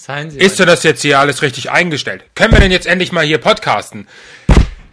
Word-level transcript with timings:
Seien 0.00 0.30
Sie 0.30 0.38
Ist 0.38 0.58
denn 0.58 0.66
das 0.66 0.82
jetzt 0.82 1.02
hier 1.02 1.18
alles 1.18 1.42
richtig 1.42 1.70
eingestellt? 1.70 2.24
Können 2.34 2.54
wir 2.54 2.60
denn 2.60 2.70
jetzt 2.70 2.86
endlich 2.86 3.12
mal 3.12 3.22
hier 3.22 3.36
podcasten? 3.36 4.08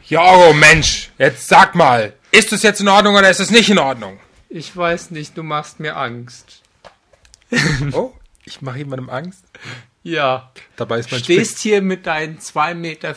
Jorgo, 0.06 0.52
Mensch, 0.52 1.12
jetzt 1.18 1.48
sag 1.48 1.76
mal, 1.76 2.12
ist 2.34 2.52
es 2.52 2.62
jetzt 2.62 2.82
in 2.82 2.90
Ordnung 2.90 3.16
oder 3.16 3.30
ist 3.30 3.40
es 3.40 3.50
nicht 3.50 3.70
in 3.70 3.80
Ordnung? 3.80 4.20
Ich 4.50 4.76
weiß 4.76 5.12
nicht, 5.12 5.38
du 5.38 5.44
machst 5.44 5.80
mir 5.80 5.96
Angst. 5.96 6.62
Oh, 7.94 8.12
ich 8.44 8.62
mache 8.62 8.80
jemandem 8.80 9.10
Angst. 9.10 9.46
Ja. 10.04 10.52
Dabei 10.76 11.00
ist 11.00 11.10
mein, 11.10 11.24
Stehst 11.24 11.60
hier 11.60 11.82
mit 11.82 12.06
deinen 12.06 12.40
2,50 12.40 12.74
Meter 12.76 13.16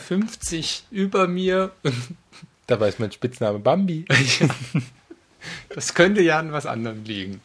über 0.91 1.27
mir 1.27 1.73
Spitz 1.83 2.07
dabei 2.67 2.87
ist 2.87 3.01
mein 3.01 3.11
Spitzname 3.11 3.59
Bambi. 3.59 4.05
das 5.75 5.93
könnte 5.93 6.21
ja 6.21 6.39
an 6.39 6.53
was 6.53 6.65
anderem 6.65 7.03
liegen. 7.03 7.41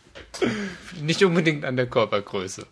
Nicht 1.02 1.24
unbedingt 1.24 1.64
an 1.64 1.74
der 1.74 1.88
Körpergröße. 1.88 2.68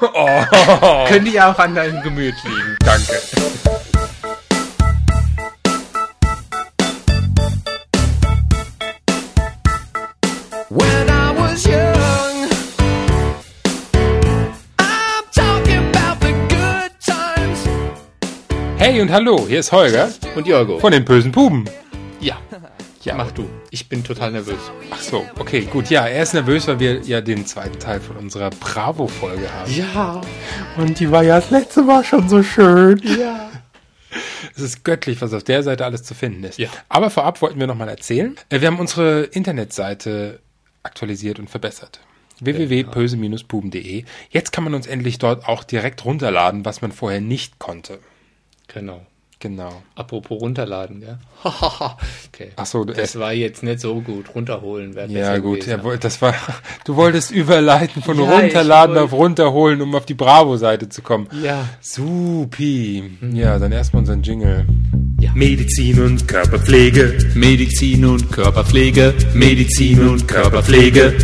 Oh, 0.00 1.04
Könnte 1.08 1.30
ja 1.30 1.50
auch 1.52 1.58
an 1.58 1.74
deinem 1.74 2.02
Gemüt 2.02 2.34
liegen. 2.44 2.76
danke. 2.84 3.20
When 10.70 11.08
I 11.08 11.32
was 11.32 11.66
young, 11.66 12.50
I'm 14.78 15.24
talking 15.32 15.78
about 15.88 16.20
the 16.20 16.32
good 16.48 16.92
times. 17.00 17.66
Hey 18.78 19.00
und 19.00 19.10
hallo, 19.10 19.46
hier 19.48 19.60
ist 19.60 19.72
Holger 19.72 20.10
Und 20.36 20.46
Jorgo. 20.46 20.78
von 20.78 20.92
den 20.92 21.04
bösen 21.04 21.32
Puben. 21.32 21.64
Ja. 22.20 22.36
Ja, 23.08 23.14
Mach 23.16 23.30
du. 23.32 23.48
Ich 23.70 23.88
bin 23.88 24.04
total 24.04 24.32
nervös. 24.32 24.58
Ach 24.90 25.00
so, 25.00 25.24
okay, 25.38 25.62
gut. 25.62 25.88
Ja, 25.90 26.06
er 26.06 26.22
ist 26.22 26.34
nervös, 26.34 26.68
weil 26.68 26.78
wir 26.78 27.00
ja 27.00 27.20
den 27.20 27.46
zweiten 27.46 27.78
Teil 27.78 28.00
von 28.00 28.16
unserer 28.16 28.50
Bravo-Folge 28.50 29.52
haben. 29.52 29.72
Ja. 29.72 30.20
Und 30.76 31.00
die 31.00 31.10
war 31.10 31.22
ja 31.22 31.40
das 31.40 31.50
letzte 31.50 31.82
Mal 31.82 32.04
schon 32.04 32.28
so 32.28 32.42
schön. 32.42 33.00
Ja. 33.18 33.50
Es 34.56 34.62
ist 34.62 34.84
göttlich, 34.84 35.20
was 35.20 35.32
auf 35.32 35.44
der 35.44 35.62
Seite 35.62 35.84
alles 35.84 36.02
zu 36.02 36.14
finden 36.14 36.44
ist. 36.44 36.58
Ja. 36.58 36.68
Aber 36.88 37.10
vorab 37.10 37.40
wollten 37.42 37.58
wir 37.60 37.66
nochmal 37.66 37.88
erzählen. 37.88 38.36
äh, 38.50 38.60
Wir 38.60 38.68
haben 38.68 38.78
unsere 38.78 39.22
Internetseite 39.24 40.40
aktualisiert 40.82 41.38
und 41.38 41.48
verbessert. 41.50 42.00
www.pöse-puben.de. 42.40 44.04
Jetzt 44.30 44.52
kann 44.52 44.64
man 44.64 44.74
uns 44.74 44.86
endlich 44.86 45.18
dort 45.18 45.46
auch 45.48 45.64
direkt 45.64 46.04
runterladen, 46.04 46.64
was 46.64 46.82
man 46.82 46.92
vorher 46.92 47.20
nicht 47.20 47.58
konnte. 47.58 47.98
Genau. 48.68 49.04
Genau. 49.40 49.82
Apropos 49.94 50.40
runterladen, 50.40 51.00
gell? 51.00 51.18
okay. 51.44 52.50
Ach 52.56 52.66
so, 52.66 52.84
Das 52.84 53.14
äh, 53.14 53.20
war 53.20 53.32
jetzt 53.32 53.62
nicht 53.62 53.78
so 53.80 54.00
gut. 54.00 54.34
Runterholen 54.34 54.96
wäre 54.96 55.06
besser 55.06 55.34
Ja, 55.34 55.38
gut, 55.38 55.60
gewesen. 55.60 55.84
wollte, 55.84 56.00
das 56.00 56.20
war, 56.20 56.34
du 56.84 56.96
wolltest 56.96 57.30
überleiten 57.30 58.02
von 58.02 58.18
Ja, 58.18 58.24
runterladen 58.30 58.96
ich 58.96 59.02
auf 59.02 59.12
runterholen, 59.12 59.80
um 59.80 59.94
auf 59.94 60.06
die 60.06 60.14
Bravo-Seite 60.14 60.88
zu 60.88 61.02
kommen. 61.02 61.28
Ja. 61.40 61.68
Supi. 61.80 63.10
Ja, 63.32 63.58
dann 63.60 63.70
erstmal 63.70 64.00
unseren 64.00 64.22
Jingle. 64.22 64.66
Medizin 65.34 66.02
und 66.02 66.26
Körperpflege. 66.26 67.18
Medizin 67.34 68.04
und 68.06 68.32
Körperpflege. 68.32 69.14
Medizin 69.34 70.08
und 70.08 70.26
Körperpflege. 70.26 71.14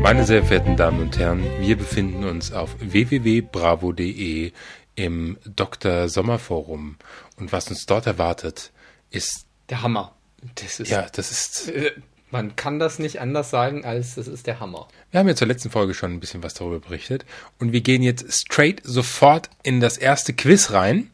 Meine 0.00 0.24
sehr 0.24 0.42
verehrten 0.44 0.76
Damen 0.76 1.00
und 1.00 1.18
Herren, 1.18 1.42
wir 1.60 1.76
befinden 1.76 2.24
uns 2.24 2.52
auf 2.52 2.76
www.bravo.de 2.80 4.52
im 4.96 5.38
Dr. 5.44 6.08
Sommerforum. 6.08 6.96
Und 7.36 7.52
was 7.52 7.68
uns 7.68 7.86
dort 7.86 8.06
erwartet, 8.06 8.72
ist, 9.10 9.46
Der 9.70 9.82
Hammer. 9.82 10.14
Das 10.56 10.80
ist. 10.80 10.90
ja, 10.90 11.06
das 11.12 11.30
ist, 11.30 11.68
Äh, 11.68 11.92
Man 12.30 12.56
kann 12.56 12.78
das 12.80 12.98
nicht 12.98 13.20
anders 13.20 13.50
sagen, 13.50 13.84
als 13.84 14.16
das 14.16 14.26
ist 14.26 14.46
der 14.48 14.58
Hammer. 14.58 14.88
wir 15.12 15.20
haben 15.20 15.28
ja 15.28 15.36
zur 15.36 15.46
letzten 15.46 15.70
Folge 15.70 15.94
schon 15.94 16.12
ein 16.12 16.20
bisschen 16.20 16.42
was 16.42 16.54
darüber 16.54 16.80
berichtet. 16.80 17.24
Und 17.58 17.72
wir 17.72 17.80
gehen 17.82 18.02
jetzt 18.02 18.30
straight 18.32 18.80
sofort 18.84 19.48
in 19.62 19.80
das 19.80 19.96
erste 19.96 20.32
Quiz 20.34 20.72
rein. 20.72 21.10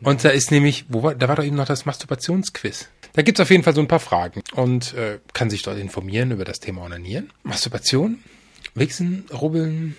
Und 0.00 0.24
da 0.24 0.30
ist 0.30 0.50
nämlich, 0.50 0.84
wo 0.88 1.02
war, 1.04 1.14
da 1.14 1.28
war 1.28 1.36
doch 1.36 1.44
eben 1.44 1.56
noch 1.56 1.66
das 1.66 1.86
Masturbationsquiz. 1.86 2.88
Da 3.14 3.22
gibt's 3.22 3.40
auf 3.40 3.50
jeden 3.50 3.62
Fall 3.62 3.74
so 3.74 3.80
ein 3.80 3.88
paar 3.88 4.00
Fragen 4.00 4.42
und 4.54 4.92
äh, 4.94 5.18
kann 5.32 5.48
sich 5.50 5.62
dort 5.62 5.78
informieren 5.78 6.30
über 6.32 6.44
das 6.44 6.60
Thema 6.60 6.82
Onanieren. 6.82 7.32
Masturbation, 7.44 8.22
Wichsen, 8.74 9.24
Rubbeln, 9.32 9.96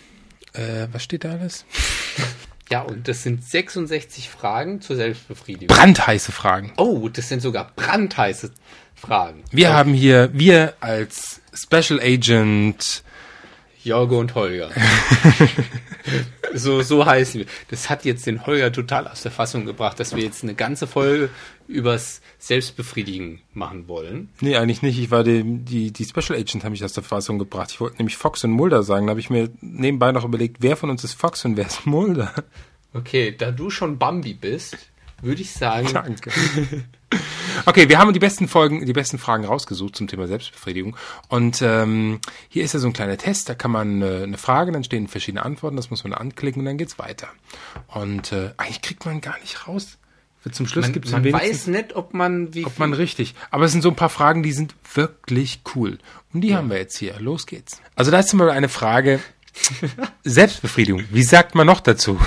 äh, 0.53 0.87
was 0.91 1.03
steht 1.03 1.23
da 1.23 1.31
alles? 1.31 1.65
Ja, 2.69 2.81
und 2.81 3.07
das 3.07 3.23
sind 3.23 3.43
66 3.43 4.29
Fragen 4.29 4.81
zur 4.81 4.97
Selbstbefriedigung. 4.97 5.75
Brandheiße 5.75 6.31
Fragen. 6.31 6.73
Oh, 6.77 7.07
das 7.07 7.29
sind 7.29 7.41
sogar 7.41 7.71
brandheiße 7.75 8.51
Fragen. 8.95 9.43
Wir 9.51 9.73
haben 9.73 9.93
hier, 9.93 10.29
wir 10.33 10.73
als 10.79 11.41
Special 11.53 11.99
Agent, 12.01 13.03
Jorge 13.83 14.17
und 14.17 14.35
Holger. 14.35 14.69
so, 16.53 16.81
so 16.81 17.05
heißen 17.05 17.41
wir. 17.41 17.47
Das 17.69 17.89
hat 17.89 18.05
jetzt 18.05 18.25
den 18.25 18.45
Holger 18.45 18.71
total 18.71 19.07
aus 19.07 19.21
der 19.21 19.31
Fassung 19.31 19.65
gebracht, 19.65 19.99
dass 19.99 20.15
wir 20.15 20.23
jetzt 20.23 20.43
eine 20.43 20.55
ganze 20.55 20.87
Folge 20.87 21.29
übers 21.67 22.21
Selbstbefriedigen 22.39 23.41
machen 23.53 23.87
wollen. 23.87 24.29
nee, 24.41 24.55
eigentlich 24.55 24.81
nicht, 24.81 24.99
ich 24.99 25.11
war 25.11 25.23
dem, 25.23 25.65
die, 25.65 25.91
die 25.91 26.05
Special 26.05 26.39
Agent 26.39 26.63
haben 26.63 26.71
mich 26.71 26.83
aus 26.83 26.93
der 26.93 27.03
Fassung 27.03 27.39
gebracht. 27.39 27.71
Ich 27.71 27.79
wollte 27.79 27.97
nämlich 27.97 28.17
Fox 28.17 28.43
und 28.43 28.51
Mulder 28.51 28.83
sagen, 28.83 29.07
da 29.07 29.11
habe 29.11 29.19
ich 29.19 29.29
mir 29.29 29.49
nebenbei 29.61 30.11
noch 30.11 30.23
überlegt, 30.23 30.57
wer 30.61 30.77
von 30.77 30.89
uns 30.89 31.03
ist 31.03 31.13
Fox 31.13 31.43
und 31.45 31.57
wer 31.57 31.67
ist 31.67 31.85
Mulder? 31.85 32.33
Okay, 32.93 33.35
da 33.37 33.51
du 33.51 33.69
schon 33.69 33.97
Bambi 33.97 34.33
bist, 34.33 34.77
würde 35.21 35.41
ich 35.41 35.51
sagen, 35.51 35.89
Danke. 35.91 36.31
Okay, 37.65 37.89
wir 37.89 37.99
haben 37.99 38.13
die 38.13 38.19
besten 38.19 38.47
Folgen, 38.47 38.85
die 38.85 38.93
besten 38.93 39.17
Fragen 39.17 39.45
rausgesucht 39.45 39.95
zum 39.95 40.07
Thema 40.07 40.27
Selbstbefriedigung. 40.27 40.95
Und 41.29 41.61
ähm, 41.61 42.19
hier 42.49 42.63
ist 42.63 42.73
ja 42.73 42.79
so 42.79 42.87
ein 42.87 42.93
kleiner 42.93 43.17
Test, 43.17 43.49
da 43.49 43.55
kann 43.55 43.71
man 43.71 44.01
äh, 44.01 44.23
eine 44.23 44.37
Frage, 44.37 44.71
dann 44.71 44.83
stehen 44.83 45.07
verschiedene 45.07 45.43
Antworten, 45.43 45.75
das 45.75 45.89
muss 45.89 46.03
man 46.03 46.13
anklicken 46.13 46.61
und 46.61 46.65
dann 46.65 46.77
geht's 46.77 46.99
weiter. 46.99 47.27
Und 47.87 48.31
äh, 48.31 48.51
eigentlich 48.57 48.81
kriegt 48.81 49.05
man 49.05 49.21
gar 49.21 49.39
nicht 49.39 49.67
raus. 49.67 49.97
Zum 50.51 50.67
Schluss 50.67 50.85
man, 50.85 50.93
gibt's 50.93 51.11
man 51.11 51.23
dann 51.23 51.33
weiß 51.33 51.67
nicht, 51.67 51.95
ob 51.95 52.13
man 52.13 52.53
wie 52.53 52.65
ob 52.65 52.79
man 52.79 52.93
richtig. 52.93 53.35
Aber 53.51 53.65
es 53.65 53.71
sind 53.71 53.81
so 53.81 53.89
ein 53.89 53.95
paar 53.95 54.09
Fragen, 54.09 54.43
die 54.43 54.53
sind 54.53 54.75
wirklich 54.93 55.61
cool. 55.75 55.97
Und 56.33 56.41
die 56.41 56.55
haben 56.55 56.69
wir 56.69 56.77
jetzt 56.77 56.97
hier. 56.97 57.19
Los 57.19 57.47
geht's. 57.47 57.81
Also 57.95 58.11
da 58.11 58.19
ist 58.19 58.29
zum 58.29 58.39
Beispiel 58.39 58.55
eine 58.55 58.69
Frage. 58.69 59.19
Selbstbefriedigung. 60.23 61.03
Wie 61.09 61.23
sagt 61.23 61.55
man 61.55 61.65
noch 61.65 61.81
dazu? 61.81 62.19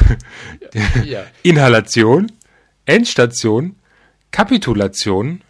ja. 1.05 1.25
Inhalation, 1.43 2.33
Endstation, 2.85 3.77
Kapitulation, 4.31 5.43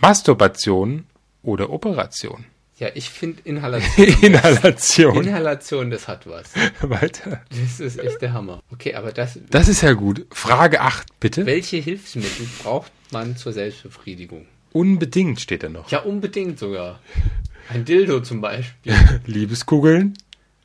Masturbation 0.00 1.04
oder 1.42 1.70
Operation. 1.70 2.44
ja, 2.78 2.88
ich 2.94 3.10
finde 3.10 3.42
Inhalation. 3.44 4.06
Inhalation. 4.22 5.16
Inhalation, 5.24 5.90
das 5.90 6.06
hat 6.08 6.26
was. 6.26 6.52
Weiter. 6.80 7.42
Das 7.50 7.80
ist 7.80 7.98
echt 7.98 8.22
der 8.22 8.32
Hammer. 8.32 8.62
Okay, 8.72 8.94
aber 8.94 9.12
das, 9.12 9.38
Das 9.50 9.68
ist 9.68 9.82
ja 9.82 9.92
gut. 9.92 10.26
Frage 10.30 10.80
8, 10.80 11.18
bitte. 11.20 11.46
welche 11.46 11.78
Hilfsmittel 11.78 12.46
braucht 12.62 12.92
man 13.10 13.36
zur 13.36 13.52
Selbstbefriedigung? 13.52 14.46
Unbedingt 14.72 15.40
steht 15.40 15.62
da 15.62 15.68
noch. 15.68 15.90
Ja, 15.90 16.00
unbedingt 16.00 16.58
sogar. 16.58 17.00
Ein 17.70 17.84
Dildo 17.84 18.20
zum 18.20 18.40
Beispiel. 18.40 18.94
Liebeskugeln, 19.26 20.16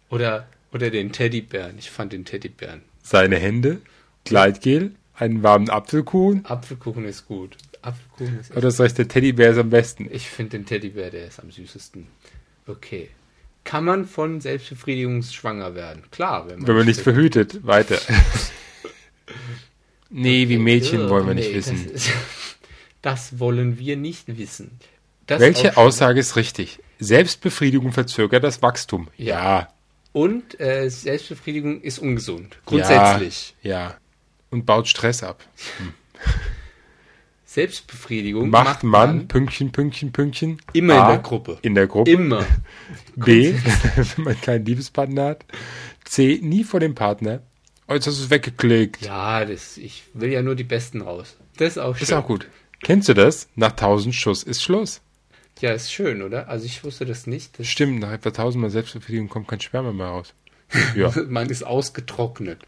Oder, 0.10 0.48
oder 0.72 0.90
den 0.90 1.12
Teddybären. 1.12 1.78
Ich 1.80 1.90
fand 1.90 2.14
den 2.14 2.24
Teddybären. 2.26 2.82
seine 3.02 3.38
Hände, 3.38 3.82
Gleitgel, 4.26 4.94
einen 5.16 5.44
warmen 5.44 5.70
Apfelkuchen. 5.70 6.46
Apfelkuchen 6.46 7.06
ist 7.06 7.28
gut. 7.28 7.58
Apfelkuchen 7.82 8.40
ist 8.40 8.56
Oder 8.56 8.72
soll 8.72 8.88
ich 8.88 8.94
der 8.94 9.08
Teddybär 9.08 9.52
ist 9.52 9.58
am 9.58 9.70
besten? 9.70 10.08
Ich 10.12 10.30
finde 10.30 10.58
den 10.58 10.66
Teddybär, 10.66 11.12
der 11.12 11.28
ist 11.28 11.40
am 11.40 11.52
süßesten. 11.52 12.08
Okay. 12.68 13.10
Kann 13.64 13.86
man 13.86 14.06
von 14.06 14.42
Selbstbefriedigung 14.42 15.24
schwanger 15.24 15.76
werden? 15.76 16.04
Klar, 16.12 16.48
wenn 16.48 16.60
man, 16.60 16.68
Wenn 16.68 16.76
man 16.78 16.86
nicht 16.86 17.00
verhütet. 17.02 17.66
Weiter. 17.66 17.98
Nee, 20.16 20.48
wie 20.48 20.60
Mädchen 20.60 21.02
Ugh, 21.02 21.10
wollen 21.10 21.28
wir 21.28 21.34
nee, 21.34 21.42
nicht 21.42 21.56
wissen. 21.56 21.90
Das, 21.92 22.06
ist, 22.06 22.14
das 23.02 23.40
wollen 23.40 23.80
wir 23.80 23.98
nicht 23.98 24.38
wissen. 24.38 24.80
Das 25.26 25.40
Welche 25.40 25.76
Aussage 25.76 26.20
ist 26.20 26.36
richtig? 26.36 26.80
Selbstbefriedigung 27.00 27.92
verzögert 27.92 28.44
das 28.44 28.62
Wachstum. 28.62 29.08
Ja. 29.18 29.70
Und 30.12 30.60
äh, 30.60 30.90
Selbstbefriedigung 30.90 31.82
ist 31.82 31.98
ungesund. 31.98 32.60
Grundsätzlich. 32.66 33.56
Ja, 33.64 33.72
ja. 33.72 33.98
Und 34.54 34.68
baut 34.68 34.88
Stress 34.88 35.24
ab. 35.24 35.44
Selbstbefriedigung 37.44 38.52
Macht 38.52 38.84
man, 38.84 39.28
Pünktchen, 39.28 39.72
Pünktchen, 39.72 40.12
Pünktchen. 40.12 40.62
Immer 40.74 40.94
in 40.94 41.00
A, 41.00 41.08
der 41.10 41.18
Gruppe. 41.20 41.58
In 41.64 41.74
der 41.74 41.88
Gruppe. 41.88 42.12
immer. 42.12 42.46
B, 43.16 43.54
wenn 44.16 44.24
man 44.26 44.40
keinen 44.40 44.64
Liebespartner 44.64 45.26
hat. 45.26 45.46
C, 46.06 46.40
nie 46.44 46.64
vor 46.64 46.80
dem 46.80 46.94
Partner. 46.94 47.42
Oh, 47.88 47.94
jetzt 47.94 48.06
hast 48.06 48.20
du 48.20 48.26
es 48.26 48.30
weggeklickt. 48.30 49.04
Ja, 49.04 49.44
das, 49.44 49.78
ich 49.78 50.04
will 50.14 50.32
ja 50.32 50.44
nur 50.44 50.54
die 50.54 50.64
Besten 50.64 51.02
raus. 51.02 51.36
Das 51.58 51.70
ist 51.70 51.78
auch 51.80 51.96
schön. 51.96 52.04
Ist 52.04 52.14
auch 52.14 52.28
gut. 52.28 52.48
Kennst 52.84 53.10
du 53.10 53.16
das? 53.16 53.50
Nach 53.56 53.72
1000 53.72 54.14
Schuss 54.14 54.44
ist 54.44 54.62
Schluss. 54.62 55.02
Ja, 55.62 55.72
ist 55.72 55.92
schön, 55.92 56.22
oder? 56.22 56.48
Also 56.48 56.66
ich 56.66 56.84
wusste 56.84 57.06
das 57.06 57.26
nicht. 57.26 57.58
Das 57.58 57.66
Stimmt, 57.68 58.00
nach 58.00 58.12
etwa 58.12 58.30
1000 58.30 58.62
Mal 58.62 58.70
Selbstbefriedigung 58.70 59.30
kommt 59.30 59.48
kein 59.48 59.62
Sperma 59.62 59.92
mehr 59.94 60.08
raus. 60.08 60.34
Ja. 60.96 61.12
man 61.28 61.50
ist 61.50 61.64
ausgetrocknet. 61.64 62.60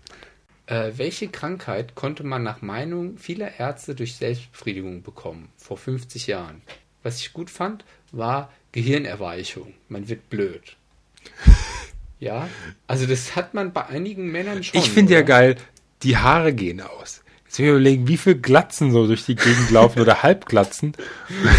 Äh, 0.68 0.94
welche 0.96 1.28
Krankheit 1.28 1.96
konnte 1.96 2.24
man 2.24 2.44
nach 2.44 2.62
Meinung 2.62 3.18
vieler 3.18 3.60
Ärzte 3.60 3.94
durch 3.94 4.16
Selbstbefriedigung 4.16 5.04
bekommen? 5.04 5.50
Vor 5.58 5.78
50 5.78 6.28
Jahren. 6.28 6.62
Was 7.04 7.20
ich 7.20 7.34
gut 7.34 7.50
fand, 7.50 7.86
war 8.12 8.52
Gehirnerweichung. 8.72 9.74
Man 9.90 10.10
wird 10.10 10.30
blöd. 10.30 10.76
Ja, 12.18 12.48
also 12.88 13.06
das 13.06 13.36
hat 13.36 13.54
man 13.54 13.74
bei 13.74 13.86
einigen 13.88 14.32
Männern 14.32 14.64
schon. 14.64 14.80
Ich 14.80 14.90
finde 14.90 15.14
ja 15.14 15.22
geil, 15.22 15.58
die 16.02 16.16
Haare 16.16 16.54
gehen 16.54 16.80
aus. 16.80 17.24
Jetzt 17.44 17.60
will 17.60 17.66
ich 17.66 17.72
überlegen, 17.72 18.08
wie 18.08 18.18
viel 18.18 18.36
Glatzen 18.36 18.92
so 18.92 19.06
durch 19.06 19.26
die 19.26 19.36
Gegend 19.36 19.70
laufen 19.70 20.02
oder 20.02 20.24
Halbglatzen. 20.24 20.94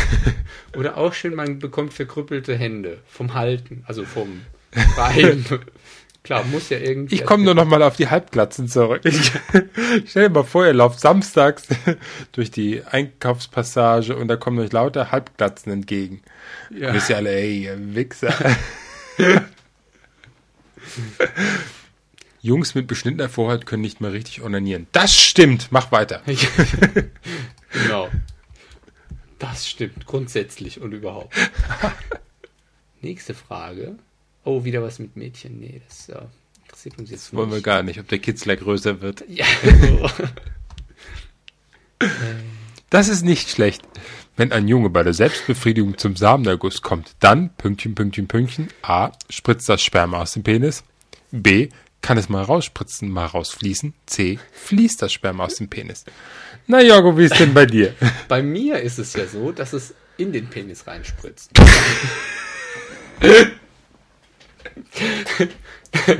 Oder 0.76 0.98
auch 0.98 1.14
schön, 1.14 1.34
man 1.34 1.58
bekommt 1.58 1.94
verkrüppelte 1.94 2.54
Hände 2.54 2.98
vom 3.06 3.32
Halten, 3.32 3.82
also 3.86 4.04
vom 4.04 4.42
Bein. 4.96 5.44
Klar, 6.26 6.44
muss 6.44 6.68
ja 6.70 6.78
irgendwie. 6.78 7.14
Ich 7.14 7.24
komme 7.24 7.44
nur 7.44 7.54
noch 7.54 7.66
mal 7.66 7.84
auf 7.84 7.94
die 7.94 8.08
Halbglatzen 8.08 8.66
zurück. 8.66 9.02
Ich, 9.04 9.30
stell 10.06 10.24
dir 10.24 10.30
mal 10.30 10.42
vor, 10.42 10.66
ihr 10.66 10.72
lauft 10.72 10.98
samstags 10.98 11.68
durch 12.32 12.50
die 12.50 12.82
Einkaufspassage 12.84 14.16
und 14.16 14.26
da 14.26 14.34
kommen 14.34 14.58
euch 14.58 14.72
lauter 14.72 15.12
Halbglatzen 15.12 15.70
entgegen. 15.70 16.22
Ja. 16.76 16.92
Wisst 16.92 17.10
ihr 17.10 17.16
alle, 17.18 17.32
ey, 17.32 17.62
ihr 17.66 17.94
Wichser. 17.94 18.34
Jungs 22.42 22.74
mit 22.74 22.88
beschnittener 22.88 23.28
Vorhaut 23.28 23.64
können 23.64 23.82
nicht 23.82 24.00
mehr 24.00 24.12
richtig 24.12 24.42
onanieren. 24.42 24.88
Das 24.90 25.14
stimmt. 25.14 25.68
Mach 25.70 25.92
weiter. 25.92 26.22
Genau. 27.72 28.08
Das 29.38 29.68
stimmt, 29.68 30.06
grundsätzlich 30.06 30.80
und 30.80 30.90
überhaupt. 30.90 31.36
Nächste 33.00 33.32
Frage. 33.34 33.96
Oh, 34.46 34.62
wieder 34.64 34.80
was 34.80 35.00
mit 35.00 35.16
Mädchen. 35.16 35.58
Nee, 35.58 35.82
das 35.88 36.08
äh, 36.08 36.20
interessiert 36.62 36.98
uns 36.98 37.10
jetzt 37.10 37.34
Wollen 37.34 37.50
wir 37.50 37.56
nicht. 37.56 37.64
gar 37.64 37.82
nicht, 37.82 37.98
ob 37.98 38.06
der 38.06 38.20
Kitzler 38.20 38.54
größer 38.56 39.00
wird. 39.00 39.24
Ja, 39.28 39.44
Das 42.90 43.08
ist 43.08 43.24
nicht 43.24 43.50
schlecht. 43.50 43.82
Wenn 44.36 44.52
ein 44.52 44.68
Junge 44.68 44.88
bei 44.90 45.02
der 45.02 45.14
Selbstbefriedigung 45.14 45.98
zum 45.98 46.14
Samenerguss 46.14 46.80
kommt, 46.80 47.16
dann, 47.18 47.50
Pünktchen, 47.56 47.96
Pünktchen, 47.96 48.28
Pünktchen, 48.28 48.68
A, 48.82 49.10
spritzt 49.28 49.68
das 49.68 49.82
Sperma 49.82 50.20
aus 50.22 50.34
dem 50.34 50.44
Penis, 50.44 50.84
B, 51.32 51.70
kann 52.00 52.16
es 52.16 52.28
mal 52.28 52.44
rausspritzen, 52.44 53.10
mal 53.10 53.26
rausfließen, 53.26 53.94
C, 54.06 54.38
fließt 54.52 55.02
das 55.02 55.12
Sperma 55.12 55.46
aus 55.46 55.56
dem 55.56 55.68
Penis. 55.68 56.04
Na 56.68 56.80
Jorgo, 56.80 57.18
wie 57.18 57.24
ist 57.24 57.40
denn 57.40 57.52
bei 57.52 57.66
dir? 57.66 57.94
bei 58.28 58.44
mir 58.44 58.78
ist 58.78 59.00
es 59.00 59.14
ja 59.14 59.26
so, 59.26 59.50
dass 59.50 59.72
es 59.72 59.92
in 60.16 60.32
den 60.32 60.46
Penis 60.46 60.86
reinspritzt. 60.86 61.50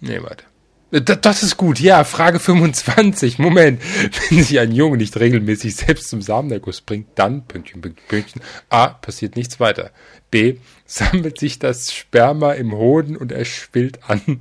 Nee, 0.00 0.20
warte. 0.20 0.44
Da- 0.90 1.14
Das 1.16 1.42
ist 1.42 1.56
gut, 1.56 1.80
ja, 1.80 2.04
Frage 2.04 2.38
25. 2.38 3.38
Moment. 3.38 3.80
Wenn 4.30 4.42
sich 4.42 4.58
ein 4.58 4.72
Junge 4.72 4.96
nicht 4.98 5.18
regelmäßig 5.18 5.76
selbst 5.76 6.08
zum 6.08 6.20
Samenerguss 6.22 6.80
bringt, 6.80 7.06
dann, 7.14 7.46
Pünktchen, 7.46 7.80
Pünktchen, 7.80 8.08
Pünktchen, 8.08 8.42
A, 8.68 8.88
passiert 8.88 9.36
nichts 9.36 9.60
weiter. 9.60 9.90
B, 10.30 10.56
sammelt 10.84 11.38
sich 11.38 11.58
das 11.58 11.92
Sperma 11.94 12.52
im 12.52 12.72
Hoden 12.72 13.16
und 13.16 13.32
er 13.32 13.44
schwillt 13.44 14.00
an. 14.10 14.40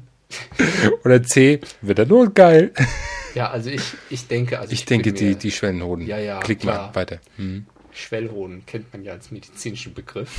Oder 1.06 1.24
C, 1.24 1.60
wird 1.82 2.00
er 2.00 2.06
nur 2.06 2.34
geil. 2.34 2.72
Ja, 3.36 3.50
also 3.52 3.70
ich, 3.70 3.84
ich 4.10 4.28
denke, 4.28 4.60
also 4.60 4.74
Ich 4.74 4.84
denke, 4.86 5.12
bin 5.14 5.20
die, 5.20 5.36
die 5.36 5.52
Schwellenhoden. 5.52 6.06
Ja, 6.06 6.18
ja, 6.18 6.40
Klick 6.40 6.62
klar. 6.62 6.88
mal 6.88 6.96
weiter. 6.96 7.20
Hm. 7.38 7.66
Schwellhoden 7.94 8.66
kennt 8.66 8.92
man 8.94 9.04
ja 9.04 9.14
als 9.14 9.32
medizinischen 9.32 9.94
Begriff. 9.94 10.32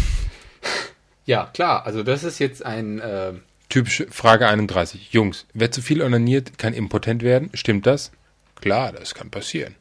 Ja, 1.24 1.46
klar, 1.52 1.86
also 1.86 2.02
das 2.02 2.24
ist 2.24 2.38
jetzt 2.38 2.64
ein, 2.64 2.98
äh, 3.00 3.34
Typische 3.69 4.06
Frage 4.10 4.46
31. 4.48 5.14
Jungs, 5.14 5.46
wer 5.54 5.70
zu 5.70 5.80
viel 5.80 6.02
onaniert, 6.02 6.58
kann 6.58 6.74
impotent 6.74 7.22
werden. 7.22 7.48
Stimmt 7.54 7.86
das? 7.86 8.12
Klar, 8.56 8.92
das 8.92 9.14
kann 9.14 9.30
passieren. 9.30 9.74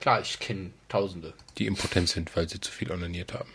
klar, 0.00 0.20
ich 0.20 0.40
kenne 0.40 0.72
Tausende. 0.88 1.32
Die 1.56 1.66
impotent 1.66 2.08
sind, 2.08 2.34
weil 2.34 2.48
sie 2.48 2.60
zu 2.60 2.72
viel 2.72 2.90
onaniert 2.90 3.32
haben. 3.32 3.50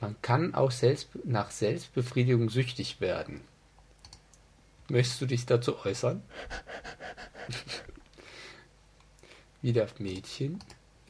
Man 0.00 0.16
kann 0.20 0.56
auch 0.56 0.72
selbst, 0.72 1.10
nach 1.24 1.52
Selbstbefriedigung 1.52 2.50
süchtig 2.50 3.00
werden. 3.00 3.42
Möchtest 4.88 5.20
du 5.20 5.26
dich 5.26 5.46
dazu 5.46 5.78
äußern? 5.84 6.20
Wieder 9.62 9.86
Mädchen. 9.98 10.58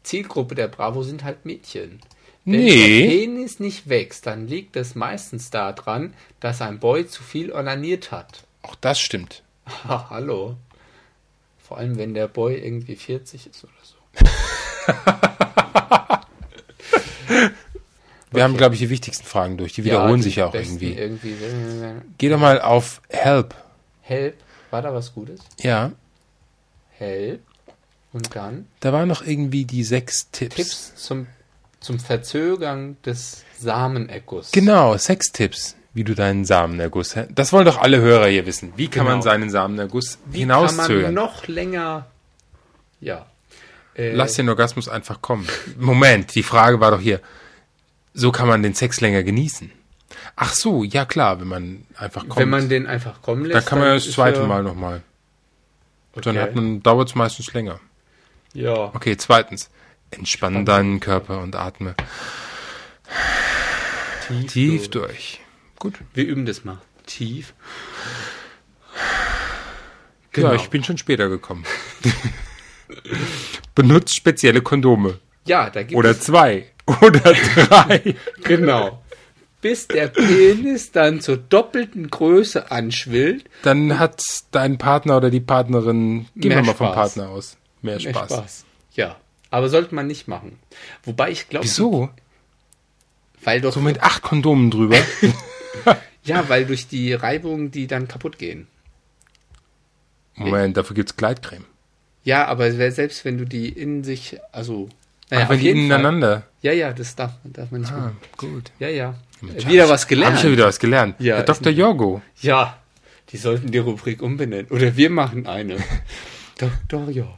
Zielgruppe 0.02 0.54
der 0.54 0.68
Bravo 0.68 1.02
sind 1.02 1.24
halt 1.24 1.46
Mädchen. 1.46 2.00
Wenn 2.44 2.60
Nee. 2.60 3.02
der 3.02 3.08
Penis 3.08 3.60
nicht 3.60 3.88
wächst, 3.88 4.26
dann 4.26 4.48
liegt 4.48 4.74
es 4.76 4.94
meistens 4.94 5.50
daran, 5.50 6.12
dass 6.40 6.60
ein 6.60 6.80
Boy 6.80 7.06
zu 7.06 7.22
viel 7.22 7.52
onaniert 7.52 8.10
hat. 8.10 8.44
Auch 8.62 8.74
das 8.76 8.98
stimmt. 9.00 9.42
Ha, 9.84 10.08
hallo. 10.10 10.56
Vor 11.58 11.78
allem, 11.78 11.96
wenn 11.96 12.14
der 12.14 12.26
Boy 12.28 12.56
irgendwie 12.56 12.96
40 12.96 13.46
ist 13.46 13.64
oder 13.64 13.72
so. 13.82 13.94
Wir 18.30 18.44
haben, 18.44 18.56
glaube 18.56 18.74
ich, 18.74 18.80
die 18.80 18.88
wichtigsten 18.90 19.26
Fragen 19.26 19.58
durch. 19.58 19.74
Die 19.74 19.84
wiederholen 19.84 20.16
die 20.16 20.22
sich 20.22 20.36
ja 20.36 20.46
auch 20.46 20.54
irgendwie. 20.54 20.94
irgendwie. 20.94 21.34
Geh 22.18 22.28
doch 22.30 22.38
mal 22.38 22.60
auf 22.62 23.02
Help. 23.08 23.54
Help. 24.00 24.36
War 24.70 24.80
da 24.82 24.94
was 24.94 25.12
Gutes? 25.14 25.40
Ja, 25.60 25.92
Help. 26.98 27.42
Und 28.12 28.34
dann 28.34 28.66
da 28.80 28.92
waren 28.92 29.08
noch 29.08 29.22
irgendwie 29.26 29.64
die 29.64 29.84
sechs 29.84 30.30
Tipps. 30.32 30.56
Tipps 30.56 30.94
zum, 30.96 31.26
zum 31.82 31.98
Verzögern 31.98 32.96
des 33.04 33.44
Samenerguss. 33.58 34.52
Genau, 34.52 34.96
Sextipps, 34.96 35.76
wie 35.94 36.04
du 36.04 36.14
deinen 36.14 36.44
Samenerguss. 36.44 37.14
Das 37.30 37.52
wollen 37.52 37.66
doch 37.66 37.78
alle 37.78 38.00
Hörer 38.00 38.26
hier 38.28 38.46
wissen. 38.46 38.72
Wie 38.76 38.88
kann 38.88 39.04
Genau. 39.04 39.16
man 39.16 39.22
seinen 39.22 39.50
Samenerguss 39.50 40.18
Wie 40.26 40.40
kann 40.40 40.48
man 40.48 40.68
hinauszögern? 40.68 41.14
noch 41.14 41.46
länger. 41.48 42.06
Ja. 43.00 43.26
Äh, 43.94 44.12
Lass 44.14 44.34
den 44.34 44.48
Orgasmus 44.48 44.88
einfach 44.88 45.20
kommen. 45.20 45.46
Moment, 45.78 46.34
die 46.34 46.42
Frage 46.42 46.80
war 46.80 46.90
doch 46.92 47.00
hier. 47.00 47.20
So 48.14 48.32
kann 48.32 48.48
man 48.48 48.62
den 48.62 48.74
Sex 48.74 49.00
länger 49.00 49.22
genießen. 49.22 49.70
Ach 50.36 50.54
so, 50.54 50.82
ja 50.84 51.04
klar, 51.04 51.40
wenn 51.40 51.48
man 51.48 51.84
einfach 51.96 52.22
kommt. 52.22 52.36
wenn 52.36 52.48
man 52.50 52.68
den 52.68 52.86
einfach 52.86 53.20
kommen 53.22 53.44
lässt. 53.44 53.54
dann 53.56 53.64
kann 53.64 53.78
man 53.78 53.88
ja 53.88 53.94
das 53.94 54.10
zweite 54.10 54.40
er- 54.40 54.46
Mal 54.46 54.62
nochmal. 54.62 55.02
Dann 56.14 56.36
Okay. 56.36 56.40
hat 56.42 56.54
man, 56.54 56.82
dauert 56.82 57.08
es 57.08 57.14
meistens 57.14 57.52
länger. 57.54 57.80
Ja. 58.52 58.90
Okay, 58.94 59.16
zweitens. 59.16 59.70
Entspann 60.12 60.64
deinen 60.64 61.00
Körper 61.00 61.40
und 61.40 61.56
atme 61.56 61.94
Tief, 64.28 64.52
tief 64.52 64.90
durch. 64.90 65.06
durch. 65.08 65.40
Gut. 65.78 65.94
Wir 66.14 66.24
üben 66.24 66.46
das 66.46 66.64
mal. 66.64 66.78
Tief. 67.06 67.54
Ja, 70.36 70.54
ich 70.54 70.70
bin 70.70 70.84
schon 70.84 70.96
später 70.96 71.28
gekommen. 71.28 71.64
Benutzt 73.74 74.14
spezielle 74.16 74.62
Kondome. 74.62 75.18
Ja, 75.44 75.68
da 75.70 75.82
gibt 75.82 75.98
Oder 75.98 76.18
zwei. 76.18 76.66
Oder 77.02 77.20
drei. 77.20 78.14
Genau. 78.44 79.02
Bis 79.60 79.86
der 79.86 80.08
Penis 80.08 80.90
dann 80.90 81.20
zur 81.20 81.36
doppelten 81.36 82.10
Größe 82.10 82.70
anschwillt. 82.72 83.44
Dann 83.62 83.98
hat 84.00 84.20
dein 84.50 84.76
Partner 84.76 85.16
oder 85.18 85.30
die 85.30 85.38
Partnerin, 85.38 86.26
gehen 86.34 86.48
Mehr 86.48 86.58
wir 86.58 86.64
mal 86.64 86.74
vom. 86.74 86.92
Partner 86.92 87.28
aus, 87.28 87.56
mehr 87.80 88.00
Mehr 88.00 88.10
Spaß. 88.10 88.32
Spaß. 88.32 88.64
Ja. 88.94 89.16
Aber 89.52 89.68
sollte 89.68 89.94
man 89.94 90.08
nicht 90.08 90.26
machen. 90.26 90.58
Wobei 91.04 91.30
ich 91.30 91.48
glaube. 91.48 91.64
Wieso? 91.66 92.10
Weil 93.44 93.60
doch. 93.60 93.72
So 93.72 93.80
mit 93.80 94.02
acht 94.02 94.22
Kondomen 94.22 94.70
drüber. 94.72 94.96
Ja, 96.24 96.48
weil 96.48 96.66
durch 96.66 96.86
die 96.86 97.14
Reibung 97.14 97.72
die 97.72 97.88
dann 97.88 98.06
kaputt 98.06 98.38
gehen. 98.38 98.68
Moment, 100.36 100.76
dafür 100.76 100.94
gibt's 100.94 101.16
Gleitcreme. 101.16 101.64
Ja, 102.22 102.46
aber 102.46 102.70
selbst 102.70 103.24
wenn 103.24 103.38
du 103.38 103.44
die 103.44 103.68
in 103.68 104.04
sich, 104.04 104.38
also. 104.52 104.88
Ach, 105.30 105.48
wenn 105.48 105.58
die 105.58 105.64
jeden 105.64 105.88
Fall. 105.88 105.98
ineinander. 105.98 106.44
Ja, 106.60 106.72
ja, 106.72 106.92
das 106.92 107.16
darf, 107.16 107.32
darf 107.42 107.72
man 107.72 107.80
nicht 107.80 107.92
Ah, 107.92 107.96
machen. 107.96 108.16
gut. 108.36 108.70
Ja, 108.78 108.88
ja. 108.88 109.14
Mensch, 109.40 109.66
wieder 109.66 109.82
hab 109.84 109.90
was 109.90 110.06
gelernt. 110.06 110.34
Hab 110.34 110.38
ich 110.38 110.44
ja 110.44 110.52
wieder 110.52 110.66
was 110.66 110.78
gelernt. 110.78 111.16
Ja, 111.18 111.36
Herr 111.36 111.42
Dr. 111.42 111.72
Jorgo. 111.72 112.22
Ja, 112.40 112.78
die 113.30 113.36
sollten 113.38 113.72
die 113.72 113.78
Rubrik 113.78 114.22
umbenennen. 114.22 114.68
Oder 114.70 114.96
wir 114.96 115.10
machen 115.10 115.48
eine. 115.48 115.78
Dr. 116.58 117.10
Jorgo. 117.10 117.34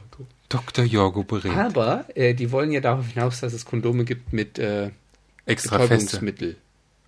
Dr. 0.55 0.85
Jorgo 0.85 1.23
berät. 1.23 1.51
Aber 1.55 2.05
äh, 2.15 2.33
die 2.33 2.51
wollen 2.51 2.71
ja 2.71 2.81
darauf 2.81 3.07
hinaus, 3.07 3.39
dass 3.41 3.53
es 3.53 3.65
Kondome 3.65 4.05
gibt 4.05 4.33
mit 4.33 4.57
äh, 4.59 4.91
Extra 5.45 5.79
feste. 5.79 5.95
Betäubungsmittel. 5.95 6.55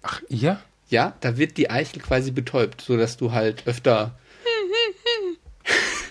Ach, 0.01 0.21
ja? 0.29 0.61
Ja, 0.89 1.15
da 1.21 1.37
wird 1.37 1.57
die 1.57 1.69
Eichel 1.69 2.01
quasi 2.01 2.31
betäubt, 2.31 2.81
sodass 2.81 3.17
du 3.17 3.31
halt 3.31 3.67
öfter 3.67 4.17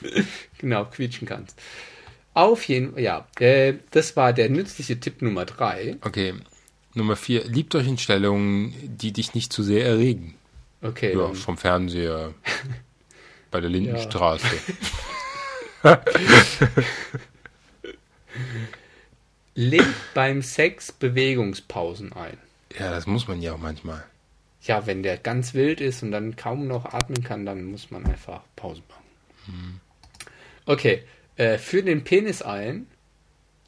genau 0.58 0.84
quietschen 0.84 1.26
kannst. 1.26 1.58
Auf 2.34 2.64
jeden 2.68 2.92
Fall, 2.92 3.02
ja, 3.02 3.26
äh, 3.38 3.74
das 3.90 4.16
war 4.16 4.32
der 4.32 4.50
nützliche 4.50 5.00
Tipp 5.00 5.22
Nummer 5.22 5.46
drei. 5.46 5.96
Okay. 6.02 6.34
Nummer 6.94 7.16
vier. 7.16 7.44
Liebt 7.44 7.74
euch 7.74 7.86
in 7.86 7.98
Stellungen, 7.98 8.74
die 8.82 9.12
dich 9.12 9.34
nicht 9.34 9.52
zu 9.52 9.62
sehr 9.62 9.84
erregen. 9.84 10.34
Okay, 10.82 11.16
Ja, 11.16 11.32
vom 11.32 11.56
Fernseher. 11.56 12.34
Bei 13.50 13.60
der 13.60 13.70
Lindenstraße. 13.70 14.46
legt 19.54 20.14
beim 20.14 20.42
Sex 20.42 20.92
Bewegungspausen 20.92 22.12
ein. 22.12 22.38
Ja, 22.78 22.90
das 22.90 23.06
muss 23.06 23.26
man 23.28 23.40
ja 23.40 23.54
auch 23.54 23.58
manchmal. 23.58 24.04
Ja, 24.62 24.86
wenn 24.86 25.02
der 25.02 25.16
ganz 25.16 25.54
wild 25.54 25.80
ist 25.80 26.02
und 26.02 26.10
dann 26.10 26.36
kaum 26.36 26.66
noch 26.66 26.86
atmen 26.92 27.22
kann, 27.22 27.46
dann 27.46 27.64
muss 27.64 27.90
man 27.90 28.04
einfach 28.04 28.42
Pause 28.56 28.82
machen. 28.88 29.80
Okay, 30.66 31.04
äh, 31.36 31.58
für 31.58 31.82
den 31.82 32.04
Penis 32.04 32.42
ein, 32.42 32.86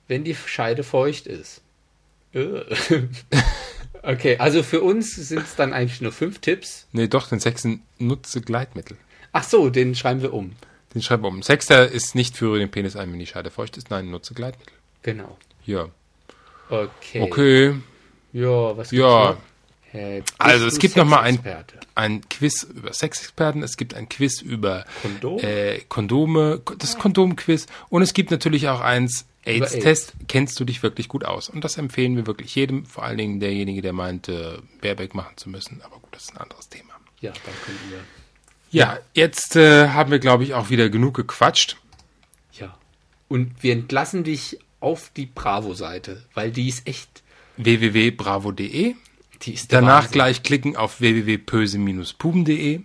wenn 0.09 0.25
die 0.25 0.35
Scheide 0.35 0.83
feucht 0.83 1.27
ist. 1.27 1.63
Äh. 2.33 2.63
Okay, 4.03 4.37
also 4.39 4.63
für 4.63 4.81
uns 4.81 5.17
sind 5.17 5.43
es 5.43 5.57
dann 5.57 5.73
eigentlich 5.73 6.01
nur 6.01 6.13
fünf 6.13 6.39
Tipps. 6.39 6.87
Nee, 6.93 7.09
doch, 7.09 7.29
den 7.29 7.41
sechsten 7.41 7.83
nutze 7.99 8.41
Gleitmittel. 8.41 8.97
Ach 9.33 9.43
so, 9.43 9.71
den 9.71 9.95
schreiben 9.95 10.23
wir 10.23 10.33
um. 10.33 10.53
Den 10.95 11.03
schreiben 11.03 11.23
wir 11.25 11.29
um. 11.29 11.43
Sechster 11.43 11.89
ist 11.89 12.15
nicht 12.15 12.37
führe 12.37 12.59
den 12.59 12.71
Penis 12.71 12.97
ein, 12.97 13.13
wenn 13.13 13.19
die 13.19 13.27
Scheide 13.27 13.51
feucht 13.51 13.77
ist. 13.77 13.91
Nein, 13.91 14.11
nutze 14.11 14.35
Gleitmittel. 14.35 14.73
Genau. 15.03 15.37
Ja. 15.67 15.89
Okay. 16.71 17.21
Okay. 17.23 17.75
Ja, 18.33 18.77
was 18.77 18.91
gibt's 18.91 18.93
Ja. 18.93 19.31
noch? 19.33 19.39
Äh, 19.95 20.21
bist 20.21 20.35
Also 20.39 20.67
es 20.67 20.79
gibt 20.79 20.97
noch 20.97 21.07
mal 21.07 21.21
ein, 21.21 21.39
ein 21.95 22.29
Quiz 22.29 22.63
über 22.63 22.93
Sexexperten, 22.93 23.63
es 23.63 23.79
gibt 23.79 23.95
ein 23.95 24.07
Quiz 24.11 24.43
über 24.43 24.85
Kondom? 25.01 25.39
äh, 25.39 25.79
Kondome, 25.89 26.61
das 26.79 26.99
Kondomquiz 26.99 27.67
und 27.89 28.03
es 28.03 28.13
gibt 28.13 28.31
natürlich 28.31 28.69
auch 28.69 28.81
eins 28.81 29.25
AIDS-Test. 29.47 30.13
Kennst 30.29 30.61
du 30.61 30.67
dich 30.67 30.83
wirklich 30.83 31.09
gut 31.09 31.25
aus? 31.25 31.49
Und 31.49 31.65
das 31.65 31.79
empfehlen 31.79 32.17
wir 32.17 32.27
wirklich 32.27 32.55
jedem, 32.55 32.85
vor 32.85 33.05
allen 33.05 33.17
Dingen 33.17 33.41
derjenige, 33.41 33.81
der 33.81 33.95
meinte, 33.95 34.63
Baerbeck 34.83 35.15
machen 35.15 35.39
zu 35.39 35.49
müssen. 35.49 35.81
Aber 35.81 35.97
gut, 36.01 36.11
das 36.13 36.25
ist 36.25 36.33
ein 36.33 36.39
anderes 36.39 36.69
Thema. 36.69 36.93
Ja, 37.21 37.31
dann 37.33 37.55
können 37.65 37.79
wir. 37.89 38.01
Ja, 38.71 38.99
jetzt 39.15 39.57
äh, 39.57 39.89
haben 39.89 40.11
wir, 40.11 40.19
glaube 40.19 40.45
ich, 40.45 40.55
auch 40.55 40.71
wieder 40.71 40.89
genug 40.91 41.15
gequatscht. 41.15 41.77
Ja. 42.53 42.77
Und 43.29 43.63
wir 43.63 43.73
entlassen 43.73 44.25
dich 44.25 44.59
auf 44.81 45.11
die 45.17 45.27
Bravo-Seite, 45.27 46.23
weil 46.35 46.51
die 46.51 46.69
ist 46.69 46.87
echt. 46.87 47.23
www.bravo.de 47.57 48.95
Die 49.43 49.53
ist 49.55 49.73
Danach 49.73 49.97
Wahnsinn. 50.05 50.13
gleich 50.13 50.43
klicken 50.43 50.77
auf 50.77 51.01
www.pöse-puben.de 51.01 52.81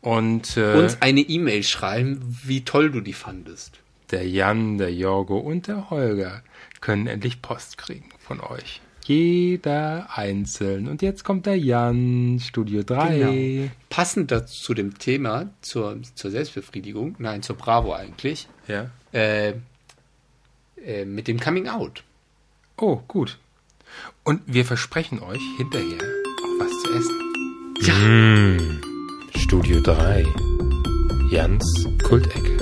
und 0.00 0.56
äh, 0.56 0.74
uns 0.74 1.02
eine 1.02 1.20
E-Mail 1.20 1.62
schreiben, 1.64 2.38
wie 2.44 2.64
toll 2.64 2.90
du 2.90 3.00
die 3.00 3.12
fandest. 3.12 3.80
der 4.12 4.28
Jan, 4.28 4.78
der 4.78 4.92
Jorgo 4.94 5.38
und 5.38 5.66
der 5.66 5.90
Holger 5.90 6.42
können 6.80 7.06
endlich 7.08 7.42
Post 7.42 7.76
kriegen 7.78 8.08
von 8.20 8.40
euch. 8.40 8.80
Jeder 9.06 10.08
einzeln. 10.12 10.88
Und 10.88 11.00
jetzt 11.00 11.22
kommt 11.24 11.46
der 11.46 11.56
Jan, 11.58 12.40
Studio 12.42 12.82
3. 12.82 13.18
Genau. 13.18 13.70
Passend 13.88 14.30
dazu 14.32 14.62
zu 14.64 14.74
dem 14.74 14.98
Thema, 14.98 15.48
zur, 15.60 15.98
zur 16.14 16.30
Selbstbefriedigung, 16.32 17.14
nein, 17.18 17.42
zur 17.42 17.56
Bravo 17.56 17.92
eigentlich, 17.94 18.48
Ja. 18.66 18.90
äh, 19.12 19.54
äh, 20.84 21.04
mit 21.04 21.28
dem 21.28 21.38
Coming 21.38 21.68
Out. 21.68 22.02
Oh, 22.78 23.00
gut. 23.06 23.38
Und 24.24 24.42
wir 24.46 24.64
versprechen 24.64 25.20
euch 25.20 25.40
hinterher 25.56 25.98
auch 26.02 26.60
was 26.60 26.70
zu 26.82 26.90
essen. 26.98 28.80
Studio 29.36 29.80
3. 29.80 30.24
Jans 31.30 31.86
Kultecke. 32.02 32.56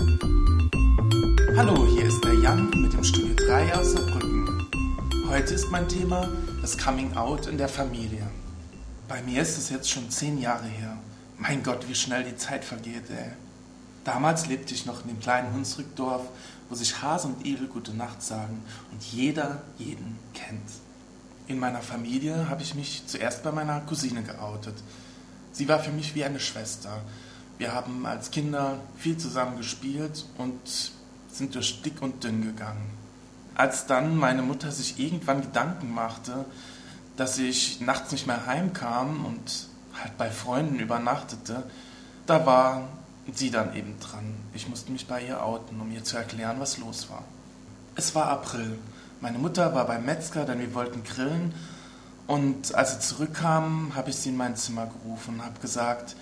Hallo, 1.56 1.86
hier 1.94 2.04
ist 2.06 2.22
der 2.24 2.34
Jan 2.34 2.68
mit 2.82 2.92
dem 2.92 3.02
Studio 3.02 3.34
3 3.46 3.74
aus 3.74 3.92
Saarbrücken. 3.92 4.33
Heute 5.34 5.52
ist 5.54 5.68
mein 5.68 5.88
Thema 5.88 6.28
das 6.62 6.78
Coming 6.78 7.16
Out 7.16 7.48
in 7.48 7.58
der 7.58 7.68
Familie. 7.68 8.24
Bei 9.08 9.20
mir 9.20 9.42
ist 9.42 9.58
es 9.58 9.68
jetzt 9.68 9.90
schon 9.90 10.08
zehn 10.08 10.38
Jahre 10.38 10.68
her. 10.68 10.96
Mein 11.38 11.64
Gott, 11.64 11.88
wie 11.88 11.94
schnell 11.96 12.22
die 12.22 12.36
Zeit 12.36 12.64
vergeht, 12.64 13.10
ey. 13.10 13.32
Damals 14.04 14.46
lebte 14.46 14.74
ich 14.74 14.86
noch 14.86 15.02
in 15.02 15.08
dem 15.08 15.18
kleinen 15.18 15.52
Hunsrückdorf, 15.52 16.22
wo 16.68 16.76
sich 16.76 17.02
Hase 17.02 17.26
und 17.26 17.44
Igel 17.44 17.66
gute 17.66 17.92
Nacht 17.92 18.22
sagen 18.22 18.62
und 18.92 19.02
jeder 19.02 19.62
jeden 19.76 20.20
kennt. 20.34 20.70
In 21.48 21.58
meiner 21.58 21.82
Familie 21.82 22.48
habe 22.48 22.62
ich 22.62 22.76
mich 22.76 23.02
zuerst 23.08 23.42
bei 23.42 23.50
meiner 23.50 23.80
Cousine 23.80 24.22
geoutet. 24.22 24.76
Sie 25.50 25.66
war 25.66 25.80
für 25.80 25.90
mich 25.90 26.14
wie 26.14 26.22
eine 26.22 26.38
Schwester. 26.38 27.02
Wir 27.58 27.74
haben 27.74 28.06
als 28.06 28.30
Kinder 28.30 28.78
viel 28.96 29.16
zusammen 29.16 29.56
gespielt 29.56 30.26
und 30.38 30.92
sind 31.28 31.56
durch 31.56 31.82
dick 31.82 32.00
und 32.02 32.22
dünn 32.22 32.40
gegangen. 32.40 33.03
Als 33.54 33.86
dann 33.86 34.16
meine 34.16 34.42
Mutter 34.42 34.72
sich 34.72 34.98
irgendwann 34.98 35.42
Gedanken 35.42 35.92
machte, 35.94 36.44
dass 37.16 37.38
ich 37.38 37.80
nachts 37.80 38.10
nicht 38.12 38.26
mehr 38.26 38.46
heimkam 38.46 39.24
und 39.24 39.68
halt 40.00 40.16
bei 40.18 40.30
Freunden 40.30 40.80
übernachtete, 40.80 41.62
da 42.26 42.46
war 42.46 42.88
sie 43.32 43.50
dann 43.50 43.74
eben 43.74 43.98
dran. 44.00 44.34
Ich 44.52 44.68
musste 44.68 44.92
mich 44.92 45.06
bei 45.06 45.24
ihr 45.24 45.42
outen, 45.42 45.80
um 45.80 45.90
ihr 45.92 46.04
zu 46.04 46.16
erklären, 46.16 46.56
was 46.58 46.78
los 46.78 47.08
war. 47.10 47.22
Es 47.94 48.14
war 48.14 48.26
April. 48.26 48.78
Meine 49.20 49.38
Mutter 49.38 49.74
war 49.74 49.86
beim 49.86 50.04
Metzger, 50.04 50.44
denn 50.44 50.58
wir 50.58 50.74
wollten 50.74 51.04
grillen. 51.04 51.54
Und 52.26 52.74
als 52.74 52.94
sie 52.94 53.00
zurückkam, 53.00 53.92
habe 53.94 54.10
ich 54.10 54.16
sie 54.16 54.30
in 54.30 54.36
mein 54.36 54.56
Zimmer 54.56 54.86
gerufen 54.86 55.34
und 55.34 55.44
habe 55.44 55.60
gesagt, 55.60 56.16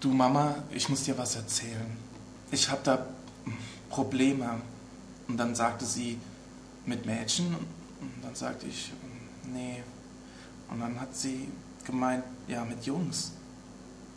du 0.00 0.10
Mama, 0.12 0.54
ich 0.70 0.88
muss 0.88 1.04
dir 1.04 1.18
was 1.18 1.36
erzählen. 1.36 1.96
Ich 2.50 2.70
habe 2.70 2.80
da 2.84 3.06
Probleme. 3.90 4.60
Und 5.28 5.36
dann 5.36 5.54
sagte 5.54 5.84
sie, 5.84 6.18
mit 6.90 7.06
Mädchen? 7.06 7.54
Und 7.54 8.22
dann 8.22 8.34
sagte 8.34 8.66
ich, 8.66 8.92
nee. 9.54 9.82
Und 10.68 10.80
dann 10.80 11.00
hat 11.00 11.16
sie 11.16 11.48
gemeint, 11.84 12.24
ja, 12.46 12.64
mit 12.64 12.84
Jungs. 12.84 13.32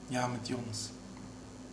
Ja, 0.10 0.27
mit 0.27 0.50
Jungs. 0.50 0.92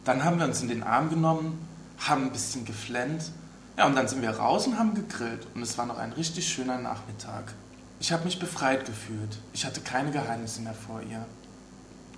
Dann 0.04 0.22
haben 0.22 0.38
wir 0.38 0.46
uns 0.46 0.62
in 0.62 0.68
den 0.68 0.82
Arm 0.82 1.10
genommen, 1.10 1.58
haben 1.98 2.26
ein 2.26 2.32
bisschen 2.32 2.64
geflennt. 2.64 3.32
Ja, 3.76 3.86
und 3.86 3.96
dann 3.96 4.08
sind 4.08 4.22
wir 4.22 4.30
raus 4.30 4.66
und 4.66 4.78
haben 4.78 4.94
gegrillt. 4.94 5.46
Und 5.54 5.62
es 5.62 5.76
war 5.76 5.86
noch 5.86 5.98
ein 5.98 6.12
richtig 6.12 6.48
schöner 6.48 6.78
Nachmittag. 6.78 7.54
Ich 7.98 8.12
habe 8.12 8.24
mich 8.24 8.38
befreit 8.38 8.86
gefühlt. 8.86 9.38
Ich 9.52 9.66
hatte 9.66 9.80
keine 9.80 10.10
Geheimnisse 10.10 10.62
mehr 10.62 10.74
vor 10.74 11.02
ihr. 11.02 11.24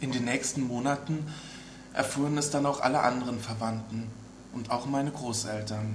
In 0.00 0.12
den 0.12 0.24
nächsten 0.24 0.62
Monaten 0.66 1.26
erfuhren 1.92 2.38
es 2.38 2.50
dann 2.50 2.66
auch 2.66 2.80
alle 2.80 3.00
anderen 3.00 3.40
Verwandten 3.40 4.08
und 4.52 4.70
auch 4.70 4.86
meine 4.86 5.10
Großeltern. 5.10 5.94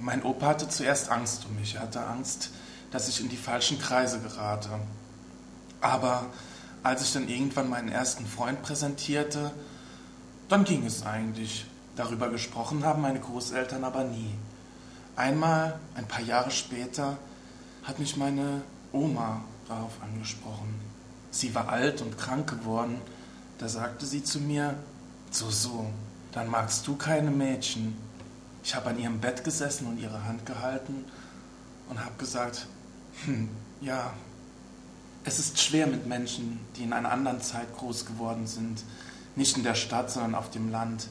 Mein 0.00 0.22
Opa 0.22 0.46
hatte 0.46 0.68
zuerst 0.68 1.10
Angst 1.10 1.46
um 1.48 1.56
mich. 1.56 1.74
Er 1.74 1.82
hatte 1.82 2.04
Angst, 2.04 2.50
dass 2.90 3.08
ich 3.08 3.20
in 3.20 3.28
die 3.28 3.36
falschen 3.36 3.78
Kreise 3.78 4.20
gerate. 4.20 4.70
Aber 5.80 6.26
als 6.82 7.02
ich 7.02 7.12
dann 7.12 7.28
irgendwann 7.28 7.68
meinen 7.68 7.88
ersten 7.88 8.26
Freund 8.26 8.62
präsentierte, 8.62 9.50
dann 10.48 10.64
ging 10.64 10.86
es 10.86 11.04
eigentlich. 11.04 11.66
Darüber 11.96 12.30
gesprochen 12.30 12.84
haben 12.84 13.02
meine 13.02 13.20
Großeltern 13.20 13.82
aber 13.82 14.04
nie. 14.04 14.32
Einmal, 15.16 15.80
ein 15.96 16.06
paar 16.06 16.22
Jahre 16.22 16.52
später, 16.52 17.18
hat 17.82 17.98
mich 17.98 18.16
meine 18.16 18.62
Oma 18.92 19.42
darauf 19.66 20.00
angesprochen. 20.00 20.80
Sie 21.30 21.54
war 21.54 21.68
alt 21.68 22.00
und 22.02 22.16
krank 22.16 22.48
geworden. 22.48 23.00
Da 23.58 23.68
sagte 23.68 24.06
sie 24.06 24.22
zu 24.22 24.38
mir, 24.38 24.74
so, 25.30 25.50
so, 25.50 25.86
dann 26.32 26.48
magst 26.48 26.86
du 26.86 26.96
keine 26.96 27.32
Mädchen. 27.32 27.96
Ich 28.62 28.74
habe 28.74 28.90
an 28.90 28.98
ihrem 28.98 29.20
Bett 29.20 29.44
gesessen 29.44 29.86
und 29.86 29.98
ihre 29.98 30.24
Hand 30.24 30.44
gehalten 30.46 31.04
und 31.88 31.98
habe 32.04 32.14
gesagt, 32.18 32.66
hm, 33.24 33.48
ja, 33.80 34.12
es 35.24 35.38
ist 35.38 35.60
schwer 35.60 35.86
mit 35.86 36.06
Menschen, 36.06 36.60
die 36.76 36.84
in 36.84 36.92
einer 36.92 37.10
anderen 37.10 37.40
Zeit 37.40 37.76
groß 37.76 38.06
geworden 38.06 38.46
sind, 38.46 38.82
nicht 39.36 39.56
in 39.56 39.62
der 39.62 39.74
Stadt, 39.74 40.10
sondern 40.10 40.34
auf 40.34 40.50
dem 40.50 40.70
Land, 40.70 41.08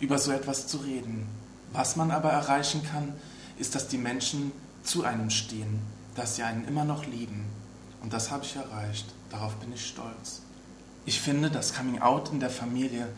über 0.00 0.18
so 0.18 0.32
etwas 0.32 0.66
zu 0.66 0.78
reden. 0.78 1.26
Was 1.72 1.96
man 1.96 2.10
aber 2.10 2.30
erreichen 2.30 2.82
kann, 2.82 3.12
ist, 3.58 3.74
dass 3.74 3.88
die 3.88 3.98
Menschen 3.98 4.52
zu 4.82 5.04
einem 5.04 5.30
stehen, 5.30 5.80
dass 6.14 6.36
sie 6.36 6.42
einen 6.42 6.66
immer 6.66 6.84
noch 6.84 7.04
lieben. 7.04 7.44
Und 8.02 8.12
das 8.12 8.30
habe 8.30 8.44
ich 8.44 8.56
erreicht. 8.56 9.06
Darauf 9.30 9.54
bin 9.56 9.72
ich 9.72 9.86
stolz. 9.86 10.42
Ich 11.04 11.20
finde, 11.20 11.50
das 11.50 11.74
Coming 11.74 12.00
Out 12.00 12.30
in 12.30 12.40
der 12.40 12.50
Familie 12.50 13.08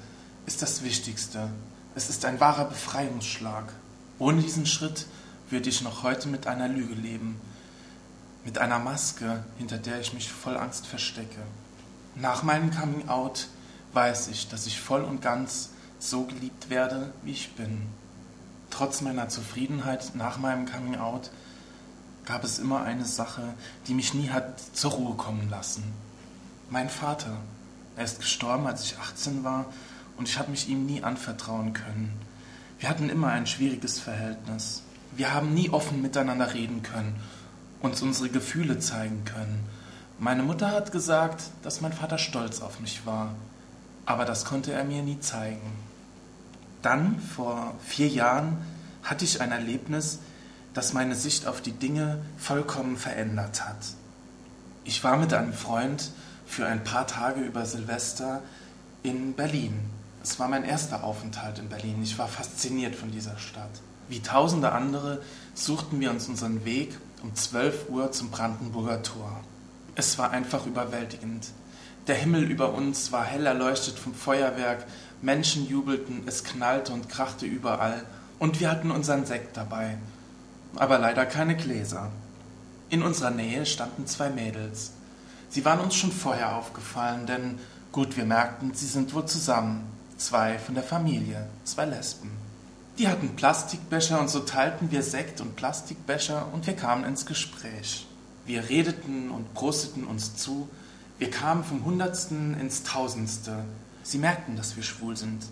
ist 0.47 0.63
das 0.63 0.83
Wichtigste. 0.83 1.51
Es 1.95 2.09
ist 2.09 2.25
ein 2.25 2.39
wahrer 2.39 2.67
Befreiungsschlag. 2.67 3.73
Ohne 4.19 4.43
diesen 4.43 4.67
Schritt 4.67 5.07
würde 5.51 5.69
ich 5.69 5.83
noch 5.83 6.05
heute 6.05 6.29
mit 6.29 6.47
einer 6.47 6.69
Lüge 6.69 6.95
leben, 6.95 7.41
mit 8.45 8.59
einer 8.59 8.79
Maske, 8.79 9.45
hinter 9.59 9.79
der 9.79 10.01
ich 10.01 10.13
mich 10.13 10.31
voll 10.31 10.57
Angst 10.57 10.87
verstecke. 10.87 11.41
Nach 12.15 12.45
meinem 12.45 12.71
Coming 12.71 13.09
Out 13.09 13.49
weiß 13.93 14.29
ich, 14.29 14.49
dass 14.49 14.67
ich 14.67 14.81
voll 14.81 15.03
und 15.03 15.21
ganz 15.21 15.71
so 15.99 16.25
geliebt 16.25 16.71
werde, 16.71 17.13
wie 17.25 17.33
ich 17.33 17.55
bin. 17.57 17.83
Trotz 18.71 19.01
meiner 19.01 19.29
Zufriedenheit 19.29 20.15
nach 20.15 20.39
meinem 20.39 20.67
Coming 20.67 20.97
Out 20.97 21.31
gab 22.25 22.45
es 22.45 22.61
immer 22.61 22.83
eine 22.85 23.05
Sache, 23.05 23.55
die 23.89 23.95
mich 23.95 24.15
nie 24.15 24.31
hat 24.31 24.61
zur 24.75 24.93
Ruhe 24.93 25.17
kommen 25.17 25.51
lassen. 25.51 25.83
Mein 26.71 26.89
Vater. 26.89 27.37
Er 27.97 28.05
ist 28.05 28.21
gestorben, 28.21 28.69
als 28.69 28.85
ich 28.85 28.97
18 28.99 29.43
war 29.43 29.67
und 30.21 30.29
ich 30.29 30.39
habe 30.39 30.51
mich 30.51 30.69
ihm 30.69 30.85
nie 30.85 31.03
anvertrauen 31.03 31.73
können. 31.73 32.13
Wir 32.79 32.91
hatten 32.91 33.09
immer 33.09 33.29
ein 33.29 33.47
schwieriges 33.47 33.99
Verhältnis. 33.99 34.83
Wir 35.17 35.33
haben 35.33 35.55
nie 35.55 35.71
offen 35.71 36.03
miteinander 36.03 36.53
reden 36.53 36.83
können, 36.83 37.17
uns 37.81 38.03
unsere 38.03 38.29
Gefühle 38.29 38.79
zeigen 38.81 39.25
können. 39.25 39.65
Meine 40.19 40.43
Mutter 40.43 40.73
hat 40.73 40.93
gesagt, 40.93 41.45
dass 41.63 41.81
mein 41.81 41.95
Vater 41.95 42.19
stolz 42.19 42.61
auf 42.61 42.81
mich 42.81 43.07
war, 43.07 43.35
aber 44.05 44.27
das 44.27 44.45
konnte 44.45 44.73
er 44.73 44.85
mir 44.85 45.03
nie 45.03 45.19
zeigen. 45.21 45.73
Dann, 46.83 47.19
vor 47.19 47.75
vier 47.83 48.09
Jahren, 48.09 48.59
hatte 49.03 49.25
ich 49.25 49.41
ein 49.41 49.53
Erlebnis, 49.53 50.19
das 50.75 50.93
meine 50.93 51.15
Sicht 51.15 51.47
auf 51.47 51.63
die 51.63 51.73
Dinge 51.73 52.19
vollkommen 52.37 52.99
verändert 52.99 53.67
hat. 53.67 53.79
Ich 54.85 55.03
war 55.03 55.17
mit 55.17 55.33
einem 55.33 55.55
Freund 55.55 56.11
für 56.47 56.67
ein 56.67 56.85
paar 56.85 57.07
Tage 57.07 57.41
über 57.41 57.65
Silvester 57.65 58.43
in 59.03 59.33
Berlin. 59.33 59.81
Es 60.23 60.39
war 60.39 60.49
mein 60.49 60.65
erster 60.65 61.03
Aufenthalt 61.03 61.59
in 61.59 61.69
Berlin. 61.69 62.03
Ich 62.03 62.19
war 62.19 62.29
fasziniert 62.29 62.95
von 62.95 63.11
dieser 63.11 63.39
Stadt. 63.39 63.71
Wie 64.09 64.21
tausende 64.21 64.73
andere 64.73 65.23
suchten 65.55 65.99
wir 66.01 66.11
uns 66.11 66.29
unseren 66.29 66.65
Weg 66.65 66.99
um 67.23 67.35
12 67.35 67.89
Uhr 67.89 68.13
zum 68.13 68.31
Brandenburger 68.31 69.03
Tor. 69.03 69.41
Es 69.95 70.19
war 70.19 70.31
einfach 70.31 70.67
überwältigend. 70.67 71.49
Der 72.07 72.17
Himmel 72.17 72.51
über 72.51 72.75
uns 72.75 73.13
war 73.13 73.25
hell 73.25 73.47
erleuchtet 73.47 73.99
vom 73.99 74.15
Feuerwerk, 74.15 74.85
Menschen 75.23 75.69
jubelten, 75.69 76.23
es 76.27 76.45
knallte 76.45 76.93
und 76.93 77.09
krachte 77.09 77.47
überall, 77.47 78.05
und 78.39 78.59
wir 78.59 78.71
hatten 78.71 78.91
unseren 78.91 79.27
Sekt 79.27 79.57
dabei. 79.57 79.99
Aber 80.77 80.99
leider 80.99 81.27
keine 81.27 81.57
Gläser. 81.57 82.11
In 82.89 83.03
unserer 83.03 83.31
Nähe 83.31 83.67
standen 83.67 84.07
zwei 84.07 84.31
Mädels. 84.31 84.93
Sie 85.51 85.65
waren 85.65 85.81
uns 85.81 85.95
schon 85.95 86.13
vorher 86.13 86.57
aufgefallen, 86.57 87.27
denn 87.27 87.59
gut, 87.93 88.17
wir 88.17 88.25
merkten, 88.25 88.73
sie 88.75 88.87
sind 88.87 89.15
wohl 89.15 89.27
zusammen. 89.27 90.00
Zwei 90.21 90.59
von 90.59 90.75
der 90.75 90.85
Familie, 90.85 91.49
zwei 91.65 91.87
Lesben. 91.87 92.31
Die 92.99 93.09
hatten 93.09 93.37
Plastikbecher 93.37 94.21
und 94.21 94.29
so 94.29 94.41
teilten 94.41 94.91
wir 94.91 95.03
Sekt 95.03 95.41
und 95.41 95.57
Plastikbecher 95.57 96.47
und 96.53 96.67
wir 96.67 96.77
kamen 96.77 97.05
ins 97.05 97.25
Gespräch. 97.25 98.07
Wir 98.45 98.69
redeten 98.69 99.31
und 99.31 99.55
prosteten 99.55 100.05
uns 100.05 100.37
zu. 100.37 100.69
Wir 101.19 101.31
kamen 101.31 101.65
vom 101.65 101.87
Hundertsten 101.87 102.61
ins 102.61 102.83
Tausendste. 102.83 103.65
Sie 104.03 104.19
merkten, 104.19 104.57
dass 104.57 104.77
wir 104.77 104.83
schwul 104.83 105.17
sind. 105.17 105.43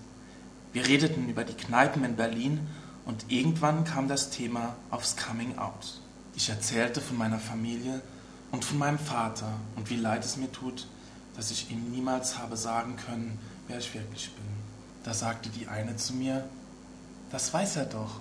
Wir 0.74 0.86
redeten 0.86 1.30
über 1.30 1.44
die 1.44 1.54
Kneipen 1.56 2.04
in 2.04 2.16
Berlin 2.16 2.60
und 3.06 3.24
irgendwann 3.30 3.84
kam 3.84 4.06
das 4.06 4.28
Thema 4.28 4.76
aufs 4.90 5.16
Coming 5.16 5.56
Out. 5.56 5.98
Ich 6.36 6.50
erzählte 6.50 7.00
von 7.00 7.16
meiner 7.16 7.38
Familie 7.38 8.02
und 8.52 8.66
von 8.66 8.76
meinem 8.76 8.98
Vater 8.98 9.50
und 9.76 9.88
wie 9.88 9.96
leid 9.96 10.26
es 10.26 10.36
mir 10.36 10.52
tut, 10.52 10.86
dass 11.36 11.50
ich 11.50 11.70
ihm 11.70 11.90
niemals 11.90 12.36
habe 12.36 12.58
sagen 12.58 12.96
können, 12.96 13.38
wer 13.66 13.78
ich 13.78 13.94
wirklich 13.94 14.30
bin. 14.34 14.57
Da 15.08 15.14
sagte 15.14 15.48
die 15.48 15.68
eine 15.68 15.96
zu 15.96 16.12
mir, 16.12 16.46
das 17.30 17.54
weiß 17.54 17.76
er 17.76 17.86
doch. 17.86 18.20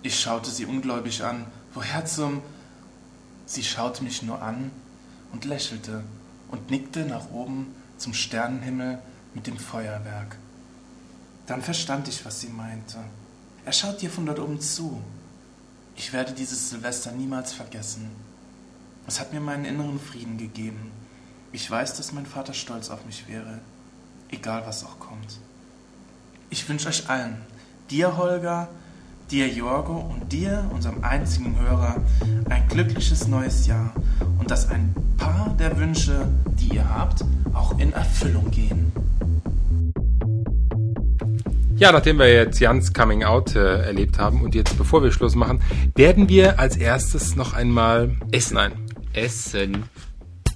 Ich 0.00 0.18
schaute 0.18 0.50
sie 0.50 0.64
ungläubig 0.64 1.22
an. 1.22 1.44
Woher 1.74 2.06
zum... 2.06 2.40
Sie 3.44 3.62
schaute 3.62 4.02
mich 4.02 4.22
nur 4.22 4.40
an 4.40 4.70
und 5.32 5.44
lächelte 5.44 6.02
und 6.48 6.70
nickte 6.70 7.04
nach 7.04 7.30
oben 7.30 7.74
zum 7.98 8.14
Sternenhimmel 8.14 9.00
mit 9.34 9.46
dem 9.46 9.58
Feuerwerk. 9.58 10.38
Dann 11.44 11.60
verstand 11.60 12.08
ich, 12.08 12.24
was 12.24 12.40
sie 12.40 12.48
meinte. 12.48 12.96
Er 13.66 13.72
schaut 13.72 14.00
dir 14.00 14.08
von 14.08 14.24
dort 14.24 14.38
oben 14.38 14.62
zu. 14.62 14.98
Ich 15.94 16.14
werde 16.14 16.32
dieses 16.32 16.70
Silvester 16.70 17.12
niemals 17.12 17.52
vergessen. 17.52 18.10
Es 19.06 19.20
hat 19.20 19.34
mir 19.34 19.40
meinen 19.40 19.66
inneren 19.66 20.00
Frieden 20.00 20.38
gegeben. 20.38 20.90
Ich 21.52 21.70
weiß, 21.70 21.98
dass 21.98 22.14
mein 22.14 22.24
Vater 22.24 22.54
stolz 22.54 22.88
auf 22.88 23.04
mich 23.04 23.28
wäre, 23.28 23.60
egal 24.30 24.64
was 24.64 24.84
auch 24.84 24.98
kommt. 24.98 25.38
Ich 26.52 26.68
wünsche 26.68 26.90
euch 26.90 27.08
allen, 27.08 27.38
dir 27.90 28.14
Holger, 28.18 28.68
dir 29.30 29.48
Jorgo 29.48 30.12
und 30.14 30.30
dir, 30.30 30.68
unserem 30.70 31.02
einzigen 31.02 31.58
Hörer, 31.58 31.96
ein 32.50 32.68
glückliches 32.68 33.26
neues 33.26 33.66
Jahr 33.66 33.94
und 34.38 34.50
dass 34.50 34.68
ein 34.68 34.94
paar 35.16 35.56
der 35.58 35.78
Wünsche, 35.78 36.28
die 36.60 36.74
ihr 36.74 36.86
habt, 36.86 37.24
auch 37.54 37.78
in 37.78 37.94
Erfüllung 37.94 38.50
gehen. 38.50 38.92
Ja, 41.76 41.90
nachdem 41.90 42.18
wir 42.18 42.30
jetzt 42.30 42.60
Jans 42.60 42.92
Coming 42.92 43.24
Out 43.24 43.56
äh, 43.56 43.86
erlebt 43.86 44.18
haben 44.18 44.42
und 44.42 44.54
jetzt, 44.54 44.76
bevor 44.76 45.02
wir 45.02 45.10
Schluss 45.10 45.34
machen, 45.34 45.62
werden 45.94 46.28
wir 46.28 46.60
als 46.60 46.76
erstes 46.76 47.34
noch 47.34 47.54
einmal 47.54 48.14
essen 48.30 48.58
ein. 48.58 48.72
Essen. 49.14 49.84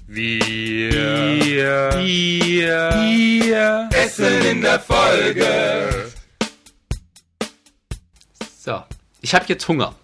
Wir, 0.09 0.39
wir, 0.39 1.91
wir, 1.97 2.91
wir 2.93 3.89
essen 3.91 4.41
in 4.45 4.61
der 4.61 4.79
Folge. 4.79 6.11
So. 8.57 8.83
Ich 9.19 9.35
habe 9.35 9.43
jetzt 9.49 9.67
Hunger. 9.67 9.95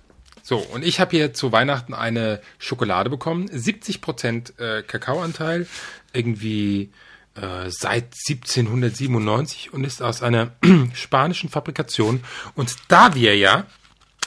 So, 0.41 0.57
und 0.57 0.83
ich 0.83 0.99
habe 0.99 1.11
hier 1.11 1.33
zu 1.33 1.53
Weihnachten 1.53 1.93
eine 1.93 2.41
Schokolade 2.59 3.09
bekommen. 3.09 3.47
70% 3.47 4.59
äh, 4.59 4.83
Kakaoanteil, 4.83 5.67
irgendwie 6.11 6.91
äh, 7.35 7.69
seit 7.69 8.13
1797 8.27 9.71
und 9.71 9.85
ist 9.85 10.01
aus 10.01 10.21
einer 10.21 10.51
spanischen 10.93 11.49
Fabrikation. 11.49 12.21
Und 12.55 12.75
da 12.89 13.15
wir 13.15 13.37
ja 13.37 13.67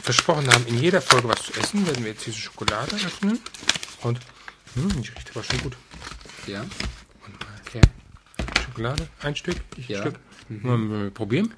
versprochen 0.03 0.51
haben, 0.51 0.67
in 0.69 0.81
jeder 0.81 1.03
Folge 1.03 1.29
was 1.29 1.43
zu 1.43 1.61
essen, 1.61 1.87
werden 1.87 2.03
wir 2.03 2.13
jetzt 2.13 2.25
diese 2.25 2.39
Schokolade 2.39 2.97
öffnen. 2.97 3.39
Und 4.01 4.21
hm, 4.77 5.03
die 5.03 5.09
riecht 5.09 5.31
aber 5.31 5.43
schon 5.45 5.61
gut. 5.61 5.77
Ja. 6.47 6.65
Okay. 7.67 7.81
Schokolade, 8.65 9.09
ein 9.23 9.35
Stück, 9.37 9.57
ich 9.77 9.89
Ja. 9.89 10.03
ein 10.03 10.11
Stück. 10.11 10.21
Wir 10.49 11.11
probieren? 11.11 11.53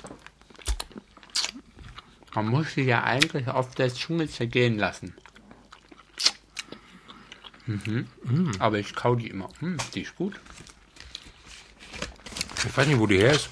Man 2.35 2.49
muss 2.49 2.73
sie 2.75 2.83
ja 2.83 3.05
eigentlich 3.05 3.49
auf 3.49 3.75
der 3.75 3.93
Zunge 3.93 4.29
zergehen 4.29 4.79
lassen. 4.79 5.15
Mhm. 7.67 8.07
Aber 8.59 8.79
ich 8.79 8.95
kau 8.95 9.15
die 9.15 9.29
immer. 9.29 9.49
Hm, 9.61 9.77
die 9.95 10.03
ist 10.03 10.17
gut. 10.17 10.41
Ich 12.67 12.77
weiß 12.77 12.87
nicht, 12.87 12.99
wo 12.99 13.07
die 13.07 13.19
her 13.19 13.33
ist. 13.33 13.49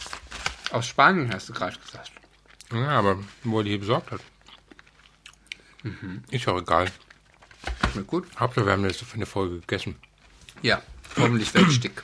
Aus 0.70 0.86
Spanien 0.86 1.32
hast 1.32 1.48
du 1.48 1.52
gerade 1.52 1.78
gesagt. 1.78 2.12
Ja, 2.72 2.88
aber 2.98 3.18
wo 3.44 3.58
er 3.60 3.64
die 3.64 3.70
hier 3.70 3.80
besorgt 3.80 4.10
hat. 4.10 4.20
Ist 6.30 6.48
auch 6.48 6.60
egal. 6.60 6.90
Schmeckt 7.96 8.08
gut. 8.08 8.26
Hauptsache, 8.38 8.66
wir 8.66 8.72
haben 8.72 8.84
jetzt 8.84 9.02
für 9.02 9.14
eine 9.14 9.26
Folge 9.26 9.60
gegessen. 9.60 9.96
Ja. 10.62 10.82
Hoffentlich 11.16 11.52
wird 11.54 11.68
es 11.68 11.80
dick. 11.80 12.02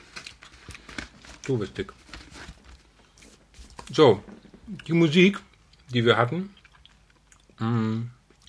Du 1.45 1.57
bist 1.57 1.77
dick. 1.77 1.91
So, 3.91 4.23
die 4.87 4.93
Musik, 4.93 5.39
die 5.89 6.03
wir 6.05 6.17
hatten, 6.17 6.53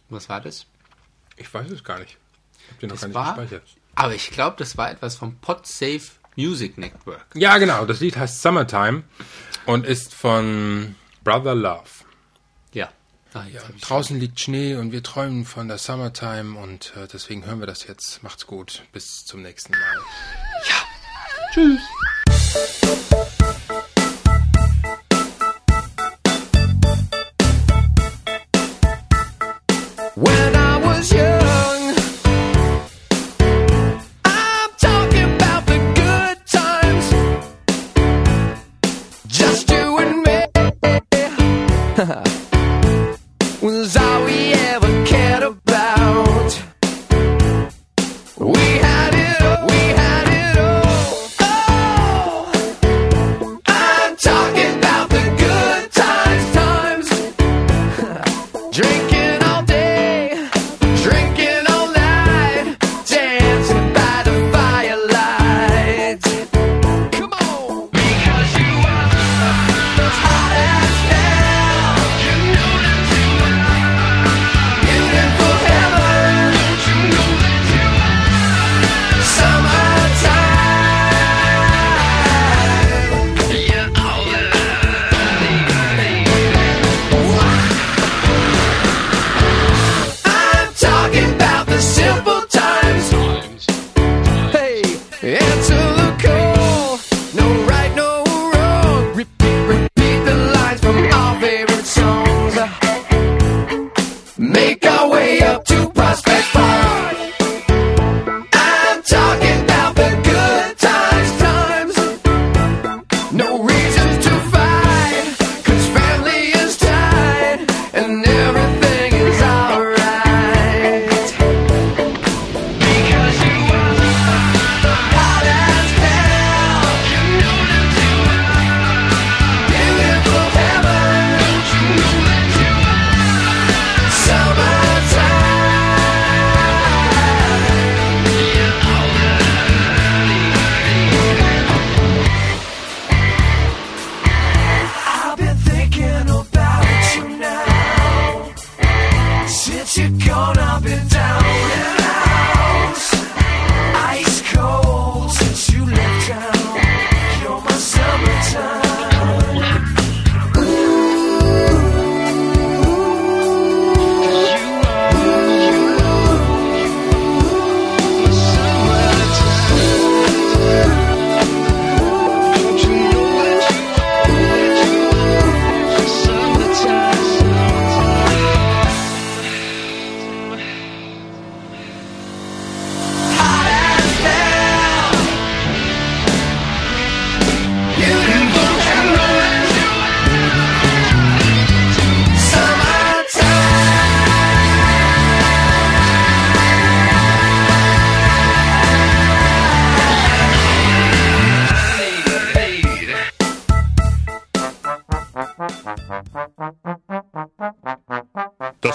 Was 0.09 0.28
war 0.28 0.40
das? 0.40 0.66
ich 1.37 1.52
weiß 1.52 1.70
es 1.70 1.85
gar 1.85 1.98
nicht. 1.98 2.16
Ich 2.64 2.70
hab 2.70 2.80
den 2.80 2.88
noch 2.88 2.94
Das 2.94 3.00
gar 3.02 3.09
nicht 3.09 3.14
war- 3.16 3.35
gespeichert. 3.37 3.68
Aber 3.96 4.14
ich 4.14 4.30
glaube, 4.30 4.57
das 4.59 4.76
war 4.76 4.90
etwas 4.90 5.16
vom 5.16 5.37
PodSafe 5.37 6.12
Music 6.37 6.78
Network. 6.78 7.26
Ja, 7.35 7.59
genau. 7.59 7.85
Das 7.85 8.00
Lied 8.00 8.16
heißt 8.16 8.42
Summertime 8.42 9.04
und 9.66 9.87
ist 9.87 10.14
von 10.14 10.96
Brother 11.22 11.54
Love. 11.54 11.85
Ja. 12.72 12.90
Ah, 13.35 13.44
Ja, 13.53 13.61
draußen 13.81 14.18
liegt 14.18 14.38
Schnee 14.38 14.77
und 14.77 14.92
wir 14.92 15.03
träumen 15.03 15.44
von 15.44 15.66
der 15.66 15.79
Summertime 15.79 16.57
und 16.57 16.92
äh, 16.97 17.09
deswegen 17.12 17.44
hören 17.44 17.59
wir 17.59 17.66
das 17.66 17.85
jetzt. 17.87 18.23
Macht's 18.23 18.47
gut. 18.47 18.85
Bis 18.92 19.25
zum 19.25 19.42
nächsten 19.42 19.73
Mal. 19.73 19.99
When 21.57 21.79